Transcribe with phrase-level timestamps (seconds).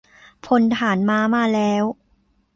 [0.45, 1.83] พลทหารม้ามาแล้ว